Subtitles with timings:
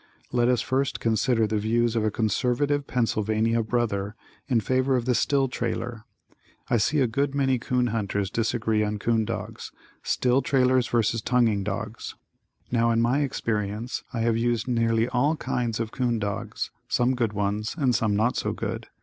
[0.31, 4.15] Let us first consider the views of a conservative Pennsylvania brother,
[4.47, 6.05] in favor of the still trailer:
[6.71, 11.21] I see a good many 'coon hunters disagree on 'coon dogs, still trailers vs.
[11.21, 12.15] tongueing dogs.
[12.71, 17.33] Now in my experience, I have used nearly all kinds of 'coon dogs, some good
[17.33, 18.87] ones and some not so good.